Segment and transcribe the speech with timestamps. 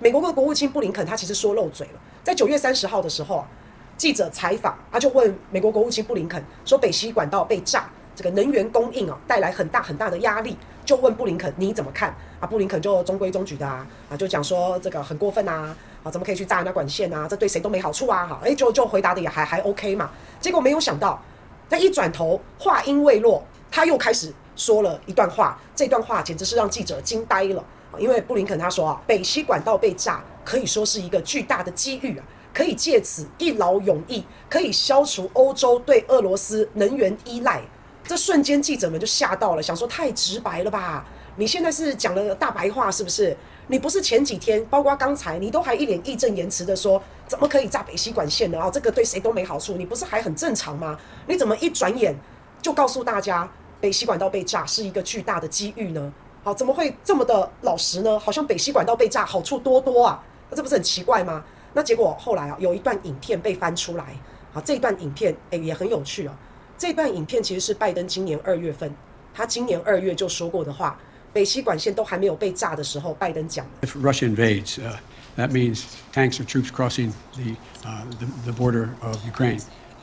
[0.00, 3.48] 美国的国务卿布林肯他其实说漏嘴了，在九月三十号的时候啊，
[3.96, 12.46] 记者采访，他就问美国国务卿布林肯说，北溪管道被炸，这个能源供应啊带来很大很大的压力，就问布林肯你怎么看啊？
[12.46, 17.26] 布林肯就中规中矩的啊啊，就讲说这个很过分啊啊，怎么可以去炸那管线啊？
[17.28, 18.24] 这对谁都没好处啊！
[18.24, 20.12] 哈，哎，就就回答的也还还 OK 嘛。
[20.38, 21.20] 结果没有想到，
[21.68, 27.64] 他一转头话音未落，他又开始说了一段话，这段话简直是让记者惊呆了。
[27.98, 37.62] 因为布林肯他说啊，北溪管道被炸可以说是一个巨大的机遇啊，可以借此一劳永逸，可以消除欧洲对俄罗斯能源依赖。
[38.04, 41.04] 这瞬间记者们就吓到了，想说太直白了吧？
[41.36, 43.36] 你现在是讲了大白话是不是？
[43.68, 48.58] 你不是前几天，包括刚才，你都还一脸义正言辞的说，怎么可以炸北溪管线呢？
[48.58, 50.98] 啊，这个对谁都没好处，你不是还很正常吗？
[51.26, 52.16] 你怎么一转眼
[52.62, 56.12] 就告诉大家北溪管道被炸是一个巨大的机遇呢？
[56.44, 58.18] 好，怎么会这么的老实呢？
[58.18, 61.44] 好像北溪管道被炸好处多多啊，那这不是很奇怪吗？
[61.74, 64.16] 那结果后来啊，有一段影片被翻出来，
[64.52, 66.34] 好，这段影片诶也很有趣啊。
[66.78, 68.90] 这段影片其实是拜登今年二月份，
[69.34, 70.98] 他今年二月就说过的话，
[71.32, 74.96] 北溪管线都还没有被炸的时候，拜登讲的：If Russia invades, uh,
[75.36, 75.82] that means
[76.14, 79.60] tanks or troops crossing the, uh, the, the border of Ukraine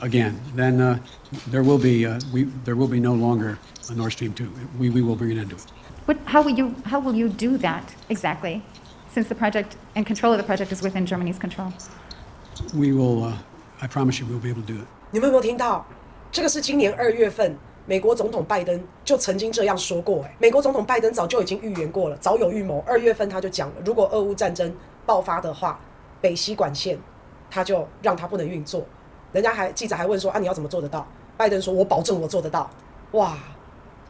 [0.00, 0.40] again.
[0.54, 0.98] Then uh,
[1.50, 3.58] there will be, uh, we, there will be no longer
[3.90, 4.48] a Nord Stream 2.
[4.78, 5.66] We, we will bring an end to it.
[6.06, 8.62] What, how will you, how will you do that exactly,
[9.12, 11.72] since the project and control of the project is within Germany's control?
[12.74, 13.38] We will, uh,
[13.80, 14.86] I promise you, we'll be able to do it.
[15.10, 15.84] 你们有没有听到？
[16.30, 17.54] 这个是今年二月份，
[17.86, 20.22] 美国总统拜登就曾经这样说过。
[20.24, 22.82] 哎，美国总统拜登早就已经预言过了，早有预谋。
[22.86, 25.78] 二月份他就讲了，如果俄乌战争爆发的话，
[26.20, 26.98] 北溪管线
[27.50, 28.86] 他就让他不能运作。
[29.31, 31.05] 人家还记者还问说啊，你要怎么做得到？
[31.35, 32.69] 拜登说，我保证我做得到。
[33.11, 33.37] 哇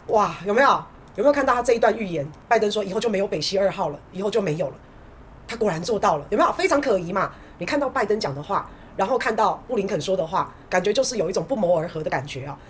[0.08, 0.84] 哇，有没有？
[1.16, 2.26] 有没有看到他这一段预言？
[2.48, 4.76] 拜登说以后就没有北溪二号了，以后就没有了。
[5.48, 6.52] 他果然做到了，有没有？
[6.54, 7.32] 非常可疑嘛？
[7.58, 12.58] 你看到拜登讲的话，然后看到布林肯说的话，感觉就是有一种不谋而合的感觉啊。